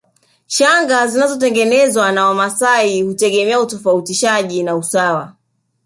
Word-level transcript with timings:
Shanga 0.47 1.07
zinazotengenezwa 1.07 2.11
na 2.11 2.25
Wamasai 2.25 3.01
hutegemea 3.01 3.59
utofautishaji 3.59 4.63
na 4.63 4.75
usawa 4.75 5.35